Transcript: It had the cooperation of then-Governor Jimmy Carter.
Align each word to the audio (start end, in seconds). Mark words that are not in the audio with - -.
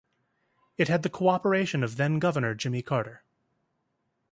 It 0.77 0.87
had 0.87 1.03
the 1.03 1.11
cooperation 1.11 1.83
of 1.83 1.95
then-Governor 1.95 2.55
Jimmy 2.55 2.81
Carter. 2.81 3.21